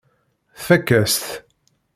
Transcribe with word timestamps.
Tfakk-as-t. 0.59 1.27